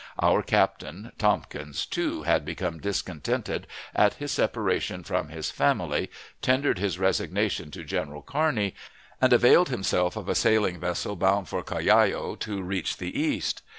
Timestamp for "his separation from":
4.15-5.27